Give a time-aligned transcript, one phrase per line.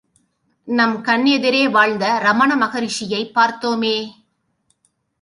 [0.65, 4.11] நம் கண் எதிரே வாழ்ந்த ரமண மகிரிஷியைப் பார்த்தோமே.